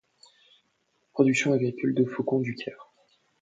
[1.13, 2.91] Productions agricoles de Faucon-du-Caire.